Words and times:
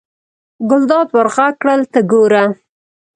ګلداد 0.69 1.07
ور 1.15 1.27
غږ 1.35 1.53
کړل: 1.61 1.81
ته 1.93 1.99
ګوره. 2.11 2.43